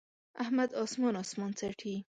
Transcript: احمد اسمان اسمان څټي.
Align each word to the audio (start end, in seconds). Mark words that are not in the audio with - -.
احمد 0.43 0.69
اسمان 0.81 1.15
اسمان 1.23 1.51
څټي. 1.59 1.95